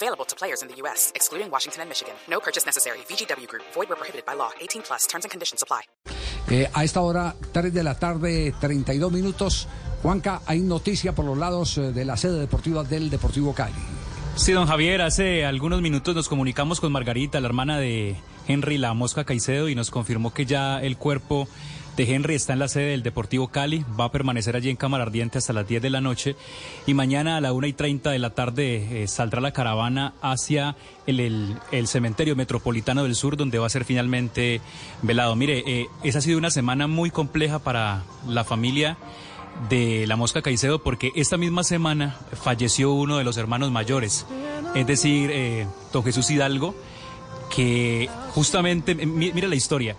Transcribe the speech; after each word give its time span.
Available 0.00 0.24
to 0.26 0.36
players 0.36 0.62
in 0.62 0.68
the 0.68 0.76
U.S., 0.82 1.10
excluding 1.16 1.50
Washington 1.50 1.82
and 1.82 1.88
Michigan. 1.90 2.14
No 2.30 2.38
purchase 2.38 2.64
necessary. 2.64 2.98
VGW 3.08 3.48
Group. 3.48 3.64
Void 3.74 3.88
where 3.88 3.96
prohibited 3.96 4.24
by 4.24 4.34
law. 4.34 4.50
18 4.60 4.82
plus. 4.82 5.08
Terms 5.08 5.24
and 5.24 5.30
conditions 5.32 5.60
apply. 5.60 5.82
Eh, 6.50 6.70
a 6.72 6.84
esta 6.84 7.00
hora, 7.00 7.34
3 7.52 7.74
de 7.74 7.82
la 7.82 7.98
tarde, 7.98 8.54
32 8.60 9.10
minutos. 9.10 9.66
Juanca, 10.02 10.40
hay 10.46 10.60
noticia 10.60 11.14
por 11.16 11.24
los 11.24 11.36
lados 11.36 11.76
eh, 11.78 11.92
de 11.92 12.04
la 12.04 12.16
sede 12.16 12.38
deportiva 12.38 12.84
del 12.84 13.10
Deportivo 13.10 13.52
Cali. 13.54 13.74
Sí, 14.36 14.52
don 14.52 14.68
Javier, 14.68 15.02
hace 15.02 15.44
algunos 15.44 15.82
minutos 15.82 16.14
nos 16.14 16.28
comunicamos 16.28 16.80
con 16.80 16.92
Margarita, 16.92 17.40
la 17.40 17.48
hermana 17.48 17.78
de 17.78 18.14
Henry 18.46 18.78
La 18.78 18.94
Mosca 18.94 19.24
Caicedo, 19.24 19.68
y 19.68 19.74
nos 19.74 19.90
confirmó 19.90 20.32
que 20.32 20.46
ya 20.46 20.80
el 20.80 20.96
cuerpo 20.96 21.48
Henry 22.04 22.34
está 22.34 22.52
en 22.52 22.58
la 22.58 22.68
sede 22.68 22.90
del 22.90 23.02
Deportivo 23.02 23.48
Cali, 23.48 23.84
va 23.98 24.04
a 24.04 24.12
permanecer 24.12 24.56
allí 24.56 24.70
en 24.70 24.76
Cámara 24.76 25.04
Ardiente 25.04 25.38
hasta 25.38 25.52
las 25.52 25.66
10 25.66 25.82
de 25.82 25.90
la 25.90 26.00
noche 26.00 26.36
y 26.86 26.94
mañana 26.94 27.36
a 27.36 27.40
la 27.40 27.52
1 27.52 27.66
y 27.66 27.72
30 27.72 28.10
de 28.10 28.18
la 28.18 28.30
tarde 28.30 29.02
eh, 29.02 29.08
saldrá 29.08 29.40
la 29.40 29.52
caravana 29.52 30.14
hacia 30.22 30.76
el, 31.06 31.56
cementerio 31.86 32.36
metropolitano 32.36 33.04
del 33.04 33.14
sur 33.14 33.36
donde 33.36 33.58
va 33.58 33.66
a 33.66 33.70
ser 33.70 33.84
finalmente 33.84 34.60
velado. 35.02 35.34
Mire, 35.36 35.64
eh, 35.66 35.86
esa 36.02 36.18
ha 36.18 36.22
sido 36.22 36.38
una 36.38 36.50
semana 36.50 36.86
muy 36.86 37.10
compleja 37.10 37.58
para 37.58 38.02
la 38.26 38.44
familia 38.44 38.96
de 39.68 40.06
la 40.06 40.16
Mosca 40.16 40.42
Caicedo 40.42 40.82
porque 40.82 41.12
esta 41.16 41.36
misma 41.36 41.64
semana 41.64 42.16
falleció 42.32 42.92
uno 42.92 43.18
de 43.18 43.24
los 43.24 43.36
hermanos 43.36 43.70
mayores, 43.70 44.26
es 44.74 44.86
decir, 44.86 45.30
eh, 45.32 45.66
don 45.92 46.04
Jesús 46.04 46.30
Hidalgo, 46.30 46.74
que 47.54 48.08
justamente, 48.30 48.94
mira 48.94 49.48
la 49.48 49.56
historia, 49.56 49.96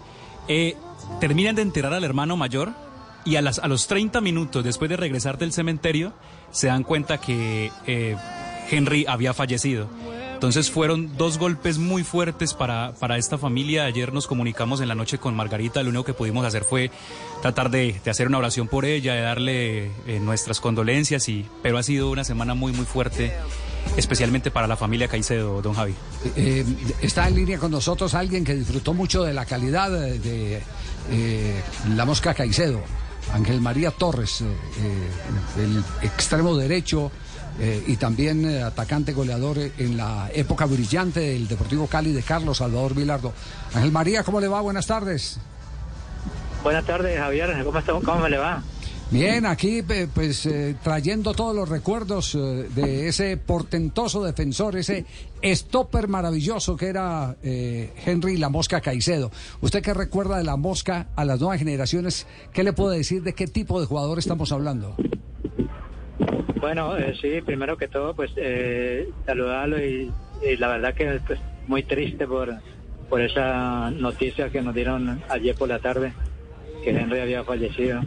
eh, 0.47 0.75
terminan 1.19 1.55
de 1.55 1.61
enterrar 1.61 1.93
al 1.93 2.03
hermano 2.03 2.37
mayor 2.37 2.73
y 3.25 3.35
a, 3.35 3.41
las, 3.41 3.59
a 3.59 3.67
los 3.67 3.87
30 3.87 4.21
minutos 4.21 4.63
después 4.63 4.89
de 4.89 4.97
regresar 4.97 5.37
del 5.37 5.51
cementerio 5.51 6.13
se 6.51 6.67
dan 6.67 6.83
cuenta 6.83 7.19
que 7.19 7.71
eh, 7.85 8.15
Henry 8.71 9.05
había 9.07 9.33
fallecido. 9.33 9.87
Entonces 10.39 10.71
fueron 10.71 11.17
dos 11.17 11.37
golpes 11.37 11.79
muy 11.79 12.05
fuertes 12.05 12.53
para, 12.53 12.93
para 12.93 13.17
esta 13.17 13.37
familia. 13.37 13.83
Ayer 13.83 14.13
nos 14.13 14.25
comunicamos 14.25 14.79
en 14.79 14.87
la 14.87 14.95
noche 14.95 15.17
con 15.17 15.35
Margarita. 15.35 15.83
Lo 15.83 15.89
único 15.89 16.05
que 16.05 16.13
pudimos 16.13 16.45
hacer 16.45 16.63
fue 16.63 16.91
tratar 17.41 17.69
de, 17.69 17.99
hacer 18.09 18.27
una 18.27 18.37
oración 18.37 18.69
por 18.69 18.85
ella, 18.85 19.15
de 19.15 19.19
darle 19.19 19.91
eh, 20.07 20.21
nuestras 20.21 20.61
condolencias. 20.61 21.27
Y, 21.27 21.45
pero 21.61 21.77
ha 21.77 21.83
sido 21.83 22.09
una 22.09 22.23
semana 22.23 22.53
muy, 22.53 22.71
muy 22.71 22.85
fuerte, 22.85 23.33
especialmente 23.97 24.49
para 24.49 24.65
la 24.65 24.77
familia 24.77 25.09
Caicedo, 25.09 25.61
don 25.61 25.73
Javi. 25.73 25.93
Eh, 26.37 26.63
está 27.01 27.27
en 27.27 27.35
línea 27.35 27.59
con 27.59 27.71
nosotros 27.71 28.13
alguien 28.13 28.45
que 28.45 28.55
disfrutó 28.55 28.93
mucho 28.93 29.23
de 29.23 29.33
la 29.33 29.43
calidad 29.45 29.91
de, 29.91 30.61
eh, 31.11 31.61
la 31.97 32.05
mosca 32.05 32.33
Caicedo. 32.33 32.81
Ángel 33.33 33.59
María 33.59 33.91
Torres, 33.91 34.41
el 34.41 35.83
extremo 36.01 36.55
derecho. 36.55 37.11
Eh, 37.59 37.83
y 37.87 37.97
también 37.97 38.45
eh, 38.45 38.63
atacante 38.63 39.11
goleador 39.11 39.57
en 39.77 39.97
la 39.97 40.29
época 40.33 40.65
brillante 40.65 41.19
del 41.19 41.47
Deportivo 41.47 41.87
Cali 41.87 42.13
de 42.13 42.21
Carlos 42.21 42.57
Salvador 42.57 42.95
Vilardo. 42.95 43.33
Ángel 43.73 43.91
María, 43.91 44.23
¿cómo 44.23 44.39
le 44.39 44.47
va? 44.47 44.61
Buenas 44.61 44.87
tardes. 44.87 45.39
Buenas 46.63 46.85
tardes, 46.85 47.17
Javier. 47.17 47.63
¿Cómo, 47.63 47.79
está? 47.79 47.93
¿Cómo 47.93 48.19
me 48.19 48.29
le 48.29 48.37
va? 48.37 48.63
Bien, 49.11 49.47
aquí 49.47 49.81
pues 50.13 50.45
eh, 50.45 50.75
trayendo 50.83 51.33
todos 51.33 51.55
los 51.55 51.67
recuerdos 51.67 52.35
eh, 52.35 52.37
de 52.75 53.07
ese 53.07 53.37
portentoso 53.37 54.23
defensor, 54.23 54.75
ese 54.75 55.03
stopper 55.43 56.07
maravilloso 56.07 56.75
que 56.75 56.89
era 56.89 57.35
eh, 57.41 57.91
Henry 58.05 58.37
La 58.37 58.49
Mosca 58.49 58.81
Caicedo. 58.81 59.31
¿Usted 59.61 59.81
qué 59.81 59.95
recuerda 59.95 60.37
de 60.37 60.43
La 60.43 60.57
Mosca 60.57 61.07
a 61.15 61.25
las 61.25 61.39
nuevas 61.39 61.57
generaciones? 61.57 62.27
¿Qué 62.53 62.63
le 62.63 62.71
puede 62.71 62.97
decir 62.97 63.23
de 63.23 63.33
qué 63.33 63.47
tipo 63.47 63.79
de 63.81 63.87
jugador 63.87 64.19
estamos 64.19 64.51
hablando? 64.51 64.95
Bueno, 66.59 66.97
eh, 66.97 67.15
sí, 67.21 67.41
primero 67.41 67.77
que 67.77 67.87
todo, 67.87 68.13
pues 68.13 68.31
eh, 68.35 69.09
saludarlo 69.25 69.79
y, 69.83 70.11
la 70.57 70.67
verdad 70.67 70.93
que 70.93 71.19
pues, 71.25 71.39
muy 71.67 71.83
triste 71.83 72.27
por, 72.27 72.53
por 73.07 73.21
esa 73.21 73.89
noticia 73.91 74.49
que 74.49 74.61
nos 74.61 74.75
dieron 74.75 75.21
ayer 75.29 75.55
por 75.55 75.69
la 75.69 75.79
tarde, 75.79 76.11
que 76.83 76.89
Henry 76.89 77.19
había 77.19 77.43
fallecido. 77.45 78.01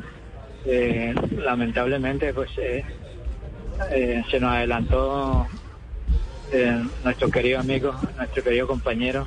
Eh, 0.66 1.14
lamentablemente, 1.38 2.34
pues 2.34 2.50
eh, 2.58 2.84
se 4.30 4.38
nos 4.38 4.52
adelantó 4.52 5.46
nuestro 7.04 7.30
querido 7.30 7.60
amigo, 7.60 7.94
nuestro 8.18 8.42
querido 8.42 8.66
compañero. 8.66 9.26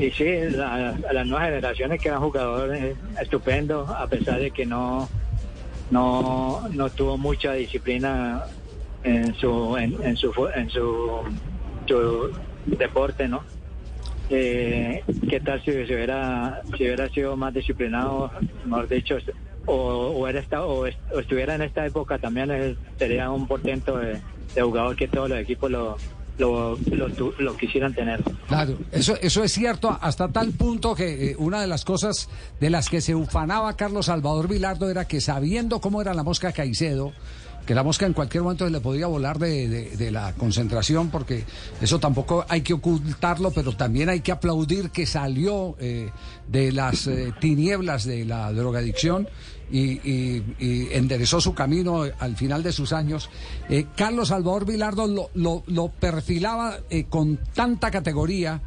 Y 0.00 0.10
sí, 0.10 0.24
la, 0.50 0.96
las 1.12 1.26
nuevas 1.26 1.48
generaciones 1.48 2.00
que 2.00 2.08
eran 2.08 2.20
jugadores 2.20 2.96
estupendos, 3.20 3.88
a 3.88 4.08
pesar 4.08 4.40
de 4.40 4.50
que 4.50 4.66
no 4.66 5.08
no, 5.92 6.68
no 6.72 6.90
tuvo 6.90 7.18
mucha 7.18 7.52
disciplina 7.52 8.44
en 9.04 9.34
su 9.34 9.76
en, 9.76 10.16
su 10.16 10.32
en 10.54 10.70
su, 10.70 11.20
su, 11.86 12.32
deporte, 12.64 13.28
¿no? 13.28 13.44
Eh, 14.30 15.04
¿Qué 15.28 15.40
tal 15.40 15.62
si, 15.62 15.70
hubiera 15.70 16.62
si 16.78 16.84
hubiera 16.84 17.08
sido 17.10 17.36
más 17.36 17.52
disciplinado, 17.52 18.30
mejor 18.64 18.88
dicho, 18.88 19.18
o, 19.66 19.74
o, 19.74 20.28
era 20.28 20.42
o 20.62 20.86
estuviera 20.86 21.56
en 21.56 21.62
esta 21.62 21.84
época 21.84 22.18
también 22.18 22.50
eh, 22.50 22.74
sería 22.96 23.30
un 23.30 23.46
portento 23.46 23.98
de, 23.98 24.18
de 24.54 24.62
jugador 24.62 24.96
que 24.96 25.08
todos 25.08 25.28
los 25.28 25.38
equipos 25.38 25.70
lo, 25.70 25.98
lo, 26.38 26.78
lo, 26.90 27.08
lo, 27.38 27.56
quisieran 27.56 27.94
tener. 27.94 28.22
Claro, 28.48 28.78
eso, 28.90 29.16
eso 29.20 29.44
es 29.44 29.52
cierto 29.52 29.96
hasta 30.00 30.28
tal 30.28 30.52
punto 30.52 30.94
que 30.94 31.30
eh, 31.30 31.36
una 31.38 31.60
de 31.60 31.66
las 31.66 31.84
cosas 31.84 32.28
de 32.60 32.70
las 32.70 32.88
que 32.88 33.00
se 33.00 33.14
ufanaba 33.14 33.76
Carlos 33.76 34.06
Salvador 34.06 34.48
Vilardo 34.48 34.90
era 34.90 35.06
que 35.06 35.20
sabiendo 35.20 35.80
cómo 35.80 36.00
era 36.00 36.14
la 36.14 36.22
mosca 36.22 36.52
Caicedo, 36.52 37.12
que 37.66 37.74
la 37.74 37.82
mosca 37.82 38.06
en 38.06 38.12
cualquier 38.12 38.42
momento 38.42 38.68
le 38.68 38.80
podía 38.80 39.06
volar 39.06 39.38
de, 39.38 39.68
de, 39.68 39.96
de, 39.96 40.10
la 40.10 40.32
concentración, 40.32 41.10
porque 41.10 41.44
eso 41.80 42.00
tampoco 42.00 42.44
hay 42.48 42.62
que 42.62 42.74
ocultarlo, 42.74 43.52
pero 43.52 43.72
también 43.76 44.08
hay 44.08 44.20
que 44.20 44.32
aplaudir 44.32 44.90
que 44.90 45.06
salió 45.06 45.76
eh, 45.78 46.10
de 46.48 46.72
las 46.72 47.06
eh, 47.06 47.32
tinieblas 47.40 48.04
de 48.04 48.24
la 48.24 48.52
drogadicción 48.52 49.28
y, 49.72 50.42
y, 50.58 50.88
enderezó 50.92 51.40
su 51.40 51.54
camino 51.54 52.04
al 52.18 52.36
final 52.36 52.62
de 52.62 52.72
sus 52.72 52.92
años. 52.92 53.30
Eh, 53.70 53.86
Carlos 53.96 54.28
Salvador 54.28 54.66
Vilardo 54.66 55.30
lo, 55.34 55.62
lo, 55.66 55.88
perfilaba 55.88 56.76
eh, 56.90 57.04
con 57.08 57.38
tanta 57.54 57.90
categoría. 57.90 58.60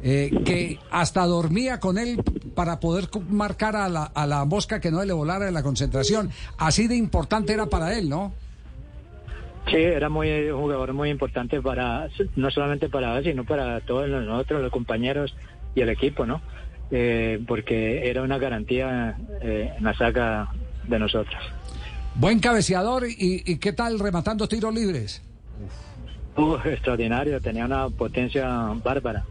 Eh, 0.00 0.30
que 0.44 0.78
hasta 0.92 1.26
dormía 1.26 1.80
con 1.80 1.98
él 1.98 2.22
para 2.54 2.78
poder 2.78 3.08
marcar 3.30 3.74
a 3.74 3.88
la, 3.88 4.04
a 4.04 4.28
la 4.28 4.44
mosca 4.44 4.78
que 4.78 4.92
no 4.92 5.04
le 5.04 5.12
volara 5.12 5.46
de 5.46 5.50
la 5.50 5.64
concentración. 5.64 6.30
Así 6.56 6.86
de 6.86 6.94
importante 6.94 7.52
era 7.52 7.66
para 7.66 7.98
él, 7.98 8.08
¿no? 8.08 8.32
Sí, 9.66 9.76
era 9.76 10.08
muy 10.08 10.30
un 10.50 10.60
jugador 10.60 10.92
muy 10.92 11.10
importante 11.10 11.60
para 11.60 12.08
no 12.36 12.48
solamente 12.52 12.88
para 12.88 13.18
él, 13.18 13.24
sino 13.24 13.44
para 13.44 13.80
todos 13.80 14.08
nosotros, 14.08 14.62
los 14.62 14.70
compañeros 14.70 15.34
y 15.74 15.80
el 15.80 15.88
equipo, 15.88 16.24
¿no? 16.24 16.40
Eh, 16.90 17.42
porque 17.46 18.08
era 18.08 18.22
una 18.22 18.38
garantía 18.38 19.16
eh, 19.42 19.74
en 19.76 19.84
la 19.84 19.94
saga 19.94 20.48
de 20.86 20.98
nosotros. 20.98 21.36
Buen 22.14 22.40
cabeceador 22.40 23.06
y, 23.06 23.42
y 23.44 23.58
¿qué 23.58 23.72
tal 23.72 23.98
rematando 23.98 24.48
tiros 24.48 24.74
libres? 24.74 25.22
Uh, 26.36 26.56
extraordinario, 26.64 27.40
tenía 27.40 27.66
una 27.66 27.88
potencia 27.90 28.46
bárbara. 28.82 29.24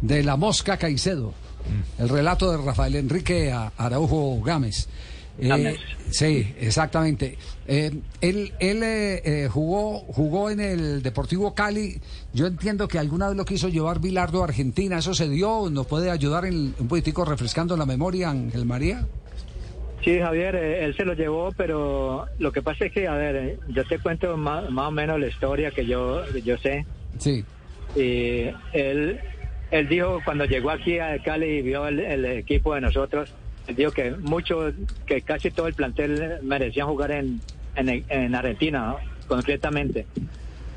De 0.00 0.22
la 0.22 0.36
mosca 0.36 0.76
Caicedo. 0.76 1.34
El 1.98 2.08
relato 2.08 2.50
de 2.50 2.64
Rafael 2.64 2.96
Enrique 2.96 3.52
Araujo 3.76 4.40
Gámez. 4.42 4.88
Eh, 5.38 5.76
sí, 6.10 6.54
exactamente. 6.60 7.38
Eh, 7.66 7.90
él 8.20 8.52
él 8.60 8.82
eh, 8.82 9.48
jugó 9.50 10.00
jugó 10.00 10.50
en 10.50 10.60
el 10.60 11.02
Deportivo 11.02 11.54
Cali. 11.54 11.98
Yo 12.34 12.46
entiendo 12.46 12.88
que 12.88 12.98
alguna 12.98 13.28
vez 13.28 13.36
lo 13.36 13.44
quiso 13.44 13.68
llevar 13.68 14.00
Bilardo 14.00 14.42
a 14.42 14.44
Argentina. 14.44 14.98
¿Eso 14.98 15.14
se 15.14 15.28
dio? 15.28 15.70
¿Nos 15.70 15.86
puede 15.86 16.10
ayudar 16.10 16.44
en, 16.44 16.74
un 16.78 16.88
poquitico 16.88 17.24
refrescando 17.24 17.76
la 17.76 17.86
memoria, 17.86 18.30
Ángel 18.30 18.66
María? 18.66 19.06
Sí, 20.04 20.18
Javier, 20.18 20.56
él 20.56 20.96
se 20.96 21.04
lo 21.04 21.12
llevó, 21.12 21.52
pero 21.56 22.26
lo 22.38 22.52
que 22.52 22.62
pasa 22.62 22.86
es 22.86 22.92
que, 22.92 23.06
a 23.06 23.14
ver, 23.14 23.58
yo 23.68 23.84
te 23.84 23.98
cuento 23.98 24.34
más, 24.38 24.70
más 24.70 24.88
o 24.88 24.90
menos 24.90 25.20
la 25.20 25.26
historia 25.26 25.70
que 25.70 25.86
yo, 25.86 26.26
yo 26.38 26.56
sé. 26.56 26.86
Sí. 27.18 27.44
Y 27.94 28.46
él, 28.72 29.20
él 29.70 29.88
dijo 29.88 30.20
cuando 30.24 30.44
llegó 30.44 30.70
aquí 30.70 30.98
a 30.98 31.18
Cali 31.22 31.46
y 31.46 31.62
vio 31.62 31.86
el, 31.86 32.00
el 32.00 32.24
equipo 32.24 32.74
de 32.74 32.80
nosotros, 32.80 33.32
él 33.66 33.76
dijo 33.76 33.92
que 33.92 34.10
mucho, 34.12 34.72
que 35.06 35.22
casi 35.22 35.50
todo 35.50 35.66
el 35.66 35.74
plantel 35.74 36.38
merecían 36.42 36.86
jugar 36.88 37.12
en, 37.12 37.40
en, 37.76 38.04
en 38.08 38.34
Argentina, 38.34 38.86
¿no? 38.86 38.98
concretamente. 39.28 40.06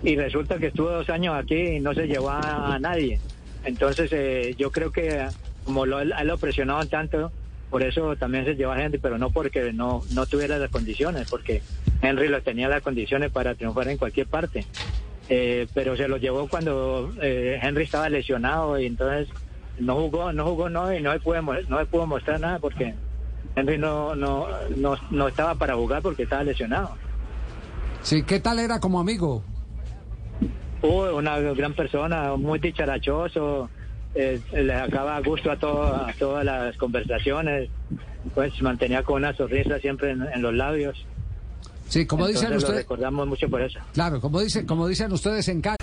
Y 0.04 0.16
resulta 0.16 0.58
que 0.58 0.68
estuvo 0.68 0.90
dos 0.90 1.10
años 1.10 1.36
aquí 1.36 1.56
y 1.56 1.80
no 1.80 1.94
se 1.94 2.08
llevó 2.08 2.30
a, 2.30 2.78
nadie. 2.80 3.20
Entonces 3.66 4.12
eh, 4.12 4.54
yo 4.58 4.70
creo 4.72 4.92
que 4.92 5.28
como 5.64 5.86
lo, 5.86 6.02
él 6.02 6.14
lo 6.26 6.38
presionaban 6.38 6.90
tanto, 6.90 7.32
por 7.70 7.82
eso 7.82 8.16
también 8.18 8.46
se 8.46 8.56
llevó 8.56 8.74
a 8.74 8.84
Henry, 8.84 9.00
pero 9.00 9.18
no 9.18 9.32
porque 9.32 9.74
no, 9.74 10.04
no 10.12 10.26
tuviera 10.26 10.58
las 10.58 10.70
condiciones, 10.70 11.28
porque 11.30 11.62
Henry 12.02 12.28
lo 12.28 12.42
tenía 12.42 12.68
las 12.68 12.84
condiciones 12.84 13.32
para 13.32 13.56
triunfar 13.56 13.88
en 13.88 13.98
cualquier 13.98 14.28
parte. 14.28 14.66
Eh, 15.30 15.68
pero 15.74 15.96
se 15.96 16.08
lo 16.08 16.18
llevó 16.18 16.48
cuando 16.48 17.14
eh, 17.22 17.58
Henry 17.62 17.86
estaba 17.86 18.10
lesionado 18.10 18.78
y 18.78 18.86
entonces 18.88 19.30
no 19.80 19.96
jugó, 19.96 20.34
no 20.34 20.46
jugó, 20.46 20.70
no, 20.70 20.94
y 20.94 21.02
no 21.02 21.14
se 21.14 21.20
pudo, 21.20 21.42
no 21.42 21.80
se 21.80 21.86
pudo 21.86 22.06
mostrar 22.06 22.40
nada 22.40 22.60
porque 22.60 22.94
Henry 23.56 23.78
no, 23.78 24.16
no, 24.16 24.48
no, 24.76 24.96
no 25.12 25.28
estaba 25.28 25.56
para 25.56 25.76
jugar 25.76 26.02
porque 26.02 26.24
estaba 26.24 26.44
lesionado. 26.44 26.98
Sí, 28.02 28.24
¿qué 28.24 28.40
tal 28.40 28.60
era 28.60 28.80
como 28.80 29.00
amigo? 29.00 29.44
Uy, 30.82 31.10
una 31.14 31.40
gran 31.40 31.74
persona, 31.74 32.36
muy 32.36 32.60
dicharachoso, 32.60 33.70
eh, 34.14 34.42
le 34.52 34.74
sacaba 34.74 35.20
gusto 35.22 35.50
a, 35.50 35.58
todo, 35.58 35.96
a 35.96 36.14
todas 36.20 36.44
las 36.44 36.76
conversaciones, 36.76 37.70
pues 38.36 38.62
mantenía 38.62 39.04
con 39.04 39.16
una 39.16 39.34
sonrisa 39.34 39.80
siempre 39.80 40.12
en, 40.12 40.22
en 40.22 40.42
los 40.42 40.54
labios. 40.54 41.06
Sí, 41.94 42.08
como 42.08 42.26
Entonces 42.26 42.50
lo 42.50 42.58
ustedes, 42.58 42.78
recordamos 42.78 43.28
mucho 43.28 43.48
por 43.48 43.62
eso. 43.62 43.78
claro, 43.94 44.20
como 44.20 44.40
dicen, 44.40 44.66
como 44.66 44.88
dicen 44.88 45.14
ustedes 45.14 45.48
en 45.48 45.62
Cali. 45.62 45.78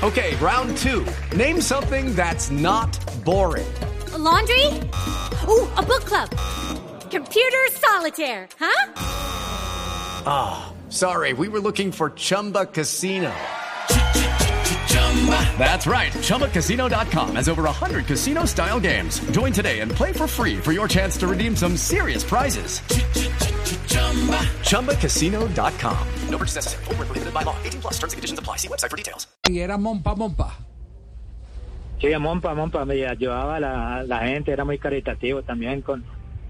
Okay, 0.00 0.36
round 0.36 0.76
two. 0.76 1.04
Name 1.36 1.60
something 1.60 2.14
that's 2.14 2.52
not 2.52 2.96
boring. 3.24 3.66
A 4.14 4.18
laundry? 4.18 4.66
Ooh, 5.48 5.66
a 5.76 5.82
book 5.82 6.04
club. 6.04 6.30
Computer 7.10 7.58
solitaire, 7.72 8.46
huh? 8.60 8.92
Ah, 10.24 10.72
sorry, 10.88 11.32
we 11.32 11.48
were 11.48 11.58
looking 11.60 11.90
for 11.90 12.10
Chumba 12.10 12.66
Casino. 12.66 13.32
That's 15.58 15.86
right. 15.88 16.12
ChumbaCasino.com 16.12 17.34
has 17.34 17.48
over 17.48 17.62
100 17.64 18.06
casino 18.06 18.44
style 18.44 18.78
games. 18.78 19.18
Join 19.32 19.52
today 19.52 19.80
and 19.80 19.90
play 19.90 20.12
for 20.12 20.26
free 20.28 20.58
for 20.58 20.72
your 20.72 20.86
chance 20.86 21.16
to 21.18 21.26
redeem 21.26 21.56
some 21.56 21.76
serious 21.76 22.22
prizes. 22.22 22.80
ChumbaCasino.com. 24.64 25.96
No 26.30 26.38
purchase 26.38 26.56
necessary. 26.56 26.84
Void 26.84 26.98
where 26.98 27.06
prohibited 27.06 27.32
by 27.32 27.42
law. 27.44 27.56
18 27.64 27.80
plus 27.80 27.94
terms 27.98 28.12
and 28.12 28.18
conditions 28.18 28.38
apply. 28.38 28.56
See 28.58 28.68
website 28.68 28.90
for 28.90 28.96
details. 28.96 29.28
Y 29.48 29.58
era 29.60 29.76
Mompa 29.78 30.14
Mompa. 30.16 30.52
Sí, 32.00 32.12
a 32.12 32.18
Mompa, 32.18 32.54
Mompa 32.54 32.84
me 32.84 33.06
ayudaba 33.06 33.56
a 33.56 33.60
la, 33.60 34.02
la 34.02 34.18
gente, 34.26 34.52
era 34.52 34.64
muy 34.64 34.78
caritativo 34.78 35.42
también 35.42 35.80
con, 35.80 36.04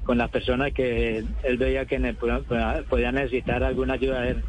con 0.04 0.18
las 0.18 0.30
personas 0.30 0.72
que 0.72 1.18
él 1.42 1.56
veía 1.58 1.84
que 1.86 1.98
ne- 1.98 2.14
podían 2.14 3.14
necesitar 3.14 3.62
alguna 3.62 3.94
ayuda 3.94 4.22
de 4.22 4.30
él. 4.30 4.44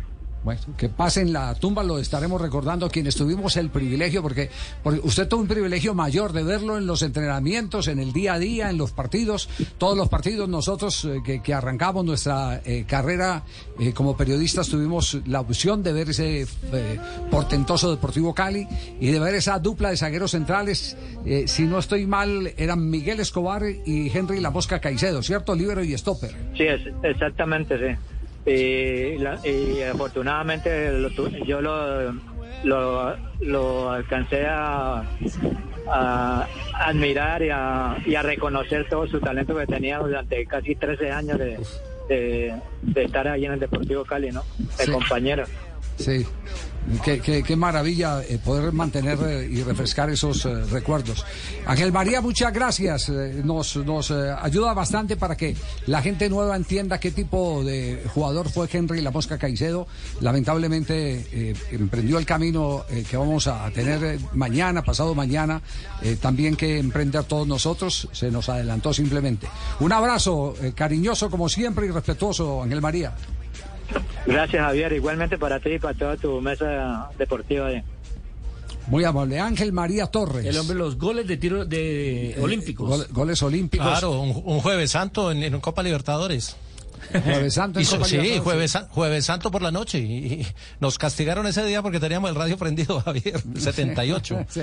Bueno, 0.46 0.62
que 0.78 0.90
pasen 0.90 1.34
la 1.34 1.56
tumba, 1.56 1.84
lo 1.84 1.98
estaremos 1.98 2.40
recordando 2.40 2.88
quienes 2.88 3.16
tuvimos 3.16 3.58
el 3.58 3.72
privilegio, 3.72 4.22
porque, 4.22 4.52
porque 4.84 5.02
usted 5.04 5.28
tuvo 5.28 5.42
un 5.42 5.48
privilegio 5.48 5.96
mayor 5.96 6.34
de 6.34 6.44
verlo 6.44 6.78
en 6.78 6.86
los 6.86 7.02
entrenamientos, 7.02 7.88
en 7.88 7.98
el 7.98 8.14
día 8.14 8.36
a 8.36 8.40
día, 8.40 8.70
en 8.70 8.78
los 8.78 8.92
partidos, 8.92 9.50
todos 9.80 9.98
los 9.98 10.08
partidos. 10.08 10.48
Nosotros 10.48 11.04
eh, 11.06 11.22
que, 11.26 11.42
que 11.42 11.52
arrancamos 11.52 12.06
nuestra 12.06 12.62
eh, 12.64 12.86
carrera 12.88 13.42
eh, 13.80 13.92
como 13.92 14.16
periodistas 14.16 14.70
tuvimos 14.70 15.20
la 15.26 15.42
opción 15.42 15.82
de 15.82 15.94
ver 15.94 16.12
ese 16.12 16.44
eh, 16.44 17.00
portentoso 17.32 17.90
Deportivo 17.90 18.36
Cali 18.36 18.68
y 19.00 19.08
de 19.08 19.20
ver 19.20 19.34
esa 19.34 19.58
dupla 19.58 19.90
de 19.90 19.98
zagueros 19.98 20.30
centrales. 20.30 20.96
si 21.48 21.64
no 21.64 21.80
estoy 21.80 22.06
mal, 22.06 22.54
eran 22.56 22.88
Miguel 22.88 23.20
Escobar 23.20 23.64
y 23.68 24.12
Henry 24.16 24.40
La 24.42 24.52
Mosca 24.52 24.80
Caicedo, 24.80 25.24
¿cierto? 25.24 25.56
Libero 25.56 25.84
y 25.84 25.98
stopper. 25.98 26.36
Sí, 26.56 26.66
es, 26.66 26.82
exactamente, 27.02 27.80
sí. 27.80 28.15
Y, 28.46 29.18
la- 29.18 29.40
y 29.44 29.82
afortunadamente 29.82 30.92
lo 30.92 31.10
yo 31.46 31.62
lo, 31.62 32.14
lo, 32.64 33.18
lo 33.42 33.92
alcancé 33.92 34.46
a, 34.48 35.04
a 35.88 36.48
admirar 36.86 37.42
y 37.42 37.50
a, 37.52 37.98
y 38.06 38.14
a 38.16 38.22
reconocer 38.22 38.88
todo 38.88 39.08
su 39.08 39.20
talento 39.20 39.56
que 39.56 39.66
tenía 39.66 39.98
durante 39.98 40.46
casi 40.46 40.76
13 40.76 41.12
años 41.12 41.40
de, 41.40 41.60
de, 42.08 42.54
de 42.84 43.04
estar 43.04 43.28
ahí 43.28 43.46
en 43.46 43.54
el 43.54 43.60
Deportivo 43.60 44.06
Cali, 44.06 44.32
¿no? 44.32 44.44
De 44.78 44.86
Sí. 44.86 44.92
compañero. 44.92 45.46
Sí, 45.98 46.26
qué, 47.04 47.20
qué- 47.20 47.44
qué 47.44 47.56
maravilla 47.56 48.22
eh, 48.24 48.40
poder 48.44 48.72
mantener 48.72 49.18
eh, 49.26 49.50
y 49.52 49.64
refrescar 49.64 50.10
esos 50.10 50.46
eh, 50.46 50.54
recuerdos. 50.66 51.26
Ángel 51.66 51.92
María, 51.92 52.22
muchas 52.22 52.54
gracias. 52.54 53.10
Nos 53.10 53.76
nos 53.78 54.12
ayuda 54.12 54.74
bastante 54.74 55.16
para 55.18 55.36
que 55.36 55.56
la 55.88 56.02
gente 56.02 56.30
nueva 56.30 56.56
entienda 56.56 57.00
qué 57.00 57.12
tipo 57.12 57.64
de 57.64 58.04
jugador 58.14 58.50
fue 58.50 58.70
Henry 58.72 59.02
La 59.02 59.12
Mosca 59.12 59.38
Caicedo. 59.38 59.88
Lamentablemente 60.22 61.56
emprendió 61.72 62.18
el 62.20 62.26
camino 62.26 62.86
que 63.10 63.18
vamos 63.18 63.48
a 63.48 63.70
tener 63.72 64.20
mañana, 64.34 64.84
pasado 64.84 65.16
mañana, 65.16 65.62
también 66.22 66.56
que 66.56 66.78
emprender 66.78 67.24
todos 67.24 67.48
nosotros. 67.48 68.08
Se 68.12 68.30
nos 68.30 68.48
adelantó 68.50 68.94
simplemente. 68.94 69.48
Un 69.80 69.92
abrazo 69.92 70.56
cariñoso 70.76 71.30
como 71.30 71.50
siempre 71.50 71.88
y 71.88 71.90
respetuoso, 71.92 72.62
Ángel 72.62 72.82
María. 72.82 73.14
Gracias, 74.26 74.62
Javier. 74.64 74.94
Igualmente 74.94 75.38
para 75.38 75.60
ti 75.60 75.72
y 75.74 75.80
para 75.80 75.98
toda 75.98 76.18
tu 76.18 76.42
mesa 76.42 77.10
deportiva. 77.18 77.70
Muy 78.88 79.04
amable. 79.04 79.40
Ángel 79.40 79.72
María 79.74 80.08
Torres. 80.08 80.46
El 80.46 80.58
hombre, 80.58 80.76
los 80.78 80.98
goles 80.98 81.28
de 81.28 81.38
tiro 81.38 81.66
de 81.66 82.32
Eh, 82.32 82.38
olímpicos. 82.42 82.88
gole- 82.90 83.08
goles 83.12 83.42
olímpicos. 83.42 83.88
Claro, 83.88 84.20
un, 84.22 84.42
un 84.46 84.60
jueves 84.60 84.92
santo 84.92 85.32
en, 85.32 85.42
en 85.44 85.60
Copa 85.60 85.82
Libertadores. 85.84 86.56
Jueves 87.12 87.54
Santo 87.54 87.80
en 87.80 87.84
Y 87.84 87.86
so- 87.86 87.96
Copa 87.98 88.08
sí, 88.10 88.40
jueves, 88.44 88.72
San- 88.72 88.88
jueves 88.90 89.26
santo 89.26 89.52
por 89.52 89.62
la 89.62 89.72
noche. 89.72 90.00
Y, 90.00 90.04
y 90.34 90.48
nos 90.80 90.98
castigaron 90.98 91.46
ese 91.48 91.64
día 91.66 91.82
porque 91.82 92.00
teníamos 92.00 92.30
el 92.30 92.36
radio 92.36 92.58
prendido, 92.58 93.00
Javier, 93.06 93.42
78. 93.58 94.46
Sí, 94.50 94.62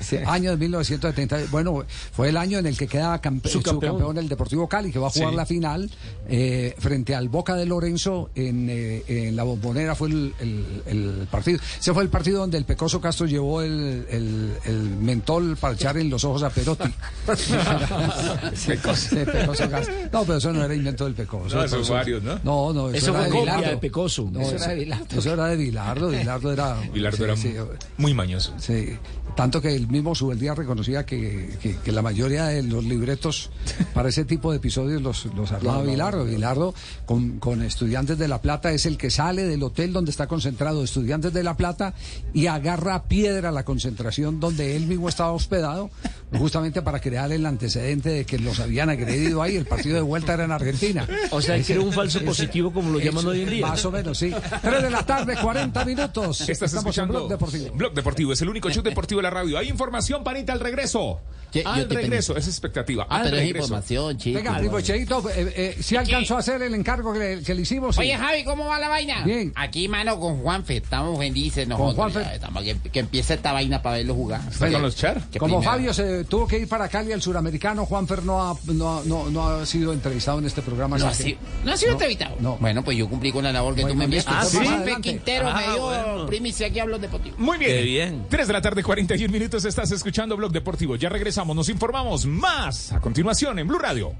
sí, 0.00 0.16
año 0.26 0.50
de 0.52 0.56
1970. 0.56 1.38
Bueno, 1.50 1.84
fue 2.12 2.28
el 2.28 2.36
año 2.36 2.58
en 2.58 2.66
el 2.66 2.76
que 2.76 2.86
queda 2.86 3.20
campe- 3.20 3.48
Subcampeón. 3.48 4.16
el 4.18 4.28
Deportivo 4.28 4.68
Cali, 4.68 4.90
que 4.92 4.98
va 4.98 5.08
a 5.08 5.10
jugar 5.10 5.30
Sí. 5.30 5.36
la 5.36 5.46
final 5.46 5.90
eh, 6.28 6.74
frente 6.78 7.14
al 7.14 7.28
Boca 7.28 7.54
de 7.56 7.66
Lorenzo 7.66 8.30
en, 8.34 8.68
eh, 8.70 9.02
en 9.08 9.36
la 9.36 9.42
bombonera. 9.42 9.94
Fue 9.94 10.08
el, 10.08 10.34
el- 10.40 10.82
el 10.86 11.26
partido. 11.30 11.58
Ese 11.78 11.92
fue 11.94 12.02
el 12.02 12.08
partido 12.08 12.40
donde 12.40 12.58
el 12.58 12.64
Pecoso 12.64 13.00
Castro 13.00 13.26
llevó 13.26 13.62
el, 13.62 14.06
el- 14.10 14.52
el 14.64 14.76
mentol 14.96 15.56
para 15.56 15.74
echar 15.74 15.96
en 15.98 16.08
los 16.10 16.24
ojos 16.24 16.42
a 16.42 16.50
Perotti. 16.50 16.88
Pecoso 18.66 19.70
Castro. 19.70 19.94
No, 20.12 20.22
pero 20.24 20.36
eso 20.38 20.52
no 20.52 20.64
era 20.64 20.74
invento 20.74 21.04
del 21.04 21.14
Pecoso. 21.14 21.56
No, 21.56 21.64
esos 21.72 21.86
Eso- 21.86 21.94
varios, 21.94 22.22
¿no? 22.22 22.38
No, 22.44 22.72
no, 22.72 22.88
eso, 22.90 22.96
Eso 22.98 23.10
era 23.10 23.18
fue 23.28 23.28
de 23.30 23.52
copia 23.52 23.70
de 23.70 23.76
Pecoso. 23.78 24.28
No, 24.32 24.40
Eso 24.40 24.56
eso, 24.56 24.64
era 24.64 24.68
de 24.74 24.74
Bilardo. 24.80 25.18
eso 25.18 25.32
era 25.32 25.46
de 25.46 25.56
Bilardo. 25.56 26.08
Bilardo 26.08 26.52
era. 26.52 26.76
Bilardo 26.92 27.16
sí, 27.16 27.22
era 27.24 27.36
sí, 27.36 27.54
muy 27.98 28.14
mañoso. 28.14 28.52
Sí, 28.58 28.96
tanto 29.36 29.60
que 29.62 29.74
el 29.74 29.86
mismo 29.88 30.14
Subeldía 30.14 30.54
reconocía 30.54 31.06
que, 31.06 31.56
que- 31.62 31.76
que 31.76 31.92
la 31.92 32.02
mayoría 32.02 32.46
de 32.46 32.62
los 32.62 32.84
libretos 32.84 33.50
para 33.94 34.08
ese 34.08 34.24
tipo 34.24 34.50
de 34.50 34.56
episodios 34.58 35.00
los, 35.02 35.26
los 35.36 35.52
armaba 35.52 35.82
Bilardo. 35.82 36.24
Bilardo 36.24 36.74
con, 37.06 37.38
con 37.38 37.62
Estudiantes 37.62 38.18
de 38.18 38.28
La 38.28 38.42
Plata 38.42 38.72
es 38.72 38.86
el 38.86 38.96
que 38.96 39.10
sale 39.10 39.44
del 39.44 39.62
hotel 39.62 39.92
donde 39.92 40.10
está 40.10 40.26
concentrado 40.26 40.82
Estudiantes 40.82 41.32
de 41.32 41.42
La 41.42 41.56
Plata 41.56 41.94
y 42.34 42.46
agarra 42.46 42.94
a 42.96 43.02
piedra 43.04 43.50
la 43.52 43.64
concentración 43.64 44.40
donde 44.40 44.76
él 44.76 44.86
mismo 44.86 45.08
estaba 45.08 45.32
hospedado, 45.32 45.90
justamente 46.38 46.82
para 46.82 47.00
crear 47.00 47.30
el 47.32 47.44
antecedente 47.46 48.08
de 48.10 48.24
que 48.24 48.38
los 48.38 48.60
habían 48.60 48.90
agredido 48.90 49.42
ahí. 49.42 49.56
El 49.56 49.66
partido 49.66 49.96
de 49.96 50.02
vuelta 50.02 50.34
era 50.34 50.44
en 50.44 50.52
Argentina. 50.52 51.06
O 51.30 51.40
sea, 51.40 51.60
que 51.60 51.72
era 51.72 51.82
un 51.82 51.92
falso 51.92 52.20
positivo 52.22 52.72
como 52.72 52.90
lo 52.90 52.98
llaman 52.98 53.26
hoy 53.26 53.42
en 53.42 53.50
día. 53.50 53.66
Más 53.66 53.84
o 53.84 53.90
menos, 53.90 54.18
sí. 54.18 54.32
Tres 54.62 54.82
de 54.82 54.90
la 54.90 55.04
tarde, 55.04 55.36
40 55.40 55.84
minutos. 55.84 56.40
Estás 56.42 56.62
Estamos 56.70 56.74
escuchando 56.96 57.12
en 57.14 57.18
Blog 57.20 57.30
Deportivo. 57.30 57.74
Blog 57.74 57.94
Deportivo 57.94 58.32
es 58.32 58.42
el 58.42 58.48
único 58.48 58.70
show 58.70 58.82
deportivo 58.82 59.18
de 59.18 59.22
la 59.24 59.30
radio. 59.30 59.58
Hay 59.58 59.68
información, 59.68 60.22
panita, 60.24 60.52
al 60.52 60.60
regreso. 60.60 61.20
Che, 61.52 61.64
al 61.66 61.90
regreso, 61.90 62.36
es 62.36 62.46
expectativa. 62.46 63.08
Ah, 63.10 63.16
Al 63.16 63.22
pero 63.24 63.36
es 63.38 63.42
regreso. 63.42 63.64
información, 63.64 64.16
chico. 64.18 64.38
Venga, 64.38 64.60
digo, 64.60 64.80
Cheito, 64.80 65.28
eh, 65.30 65.52
eh, 65.56 65.76
¿sí 65.82 65.96
alcanzó 65.96 66.36
a 66.36 66.38
hacer 66.38 66.62
el 66.62 66.72
encargo 66.76 67.12
que 67.12 67.18
le, 67.18 67.42
que 67.42 67.54
le 67.56 67.62
hicimos? 67.62 67.96
Sí. 67.96 68.02
Oye, 68.02 68.16
Javi, 68.16 68.44
¿cómo 68.44 68.66
va 68.66 68.78
la 68.78 68.88
vaina? 68.88 69.24
Bien. 69.24 69.52
Aquí, 69.56 69.88
mano, 69.88 70.20
con 70.20 70.40
Juanfe. 70.42 70.76
Estamos 70.76 71.18
felices 71.18 71.66
nosotros. 71.66 71.96
Juanfe? 71.96 72.20
ya, 72.20 72.34
estamos 72.36 72.62
que, 72.62 72.76
que 72.78 73.00
empiece 73.00 73.34
esta 73.34 73.52
vaina 73.52 73.82
para 73.82 73.96
verlo 73.96 74.14
jugar. 74.14 74.42
¿Está 74.48 74.70
con 74.70 74.80
los 74.80 74.94
char? 74.94 75.22
Que 75.28 75.40
Como 75.40 75.56
primero- 75.56 75.72
Fabio 75.72 75.92
se 75.92 76.19
tuvo 76.24 76.46
que 76.46 76.58
ir 76.58 76.68
para 76.68 76.88
Cali 76.88 77.12
al 77.12 77.22
suramericano, 77.22 77.86
Juanfer 77.86 78.22
no 78.24 78.42
ha, 78.42 78.56
no, 78.66 78.98
ha- 78.98 79.02
no, 79.04 79.30
no 79.30 79.48
ha 79.48 79.66
sido 79.66 79.92
entrevistado 79.92 80.38
en 80.38 80.46
este 80.46 80.62
programa. 80.62 80.98
No 80.98 81.06
ha, 81.06 81.14
sido, 81.14 81.38
no 81.64 81.72
ha 81.72 81.76
sido 81.76 81.92
entrevistado. 81.92 82.36
no. 82.40 82.56
Bueno, 82.58 82.82
pues 82.84 82.96
yo 82.96 83.08
cumplí 83.08 83.32
con 83.32 83.44
la 83.44 83.52
labor 83.52 83.74
que 83.74 83.82
Bueno, 83.82 83.94
tú 83.94 83.98
me 83.98 84.04
enviaste. 84.04 84.30
ah, 84.34 84.44
¿sí? 84.44 84.58
Quintero 85.02 85.44
me 85.46 85.50
Ah, 85.64 85.72
dio 85.72 85.82
bueno. 85.82 86.26
primicia 86.26 86.66
aquí 86.66 86.78
a 86.78 86.84
Blog 86.84 87.00
Deportivo. 87.00 87.36
Muy 87.38 87.58
bien. 87.58 87.70
Qué 87.70 87.82
bien. 87.82 88.26
3 88.28 88.46
de 88.46 88.52
la 88.52 88.60
tarde, 88.62 88.82
41 88.82 89.30
minutos. 89.32 89.64
Estás 89.64 89.90
escuchando 89.92 90.36
Blog 90.36 90.52
Deportivo. 90.52 90.96
Ya 90.96 91.08
regresamos, 91.08 91.54
nos 91.56 91.68
informamos 91.68 92.26
más 92.26 92.92
a 92.92 93.00
continuación 93.00 93.58
en 93.58 93.68
Blue 93.68 93.78
Radio. 93.78 94.12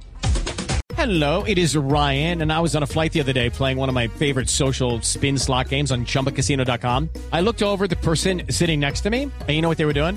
Hello, 0.98 1.44
it 1.46 1.56
is 1.56 1.76
Ryan, 1.76 2.42
and 2.42 2.52
I 2.52 2.60
was 2.60 2.74
on 2.76 2.82
a 2.82 2.86
flight 2.86 3.12
the 3.12 3.20
other 3.22 3.32
day 3.32 3.48
playing 3.48 3.78
one 3.78 3.88
of 3.88 3.94
my 3.94 4.06
favorite 4.18 4.48
social 4.50 5.00
spin 5.02 5.38
slot 5.38 5.68
games 5.70 5.90
on 5.90 6.04
chumbacasino.com. 6.04 7.08
I 7.32 7.40
looked 7.40 7.62
over 7.62 7.84
at 7.84 7.90
the 7.90 7.96
person 7.96 8.42
sitting 8.50 8.80
next 8.80 9.02
to 9.04 9.10
me, 9.10 9.22
and 9.22 9.48
you 9.48 9.62
know 9.62 9.68
what 9.70 9.78
they 9.78 9.86
were 9.86 9.94
doing? 9.94 10.16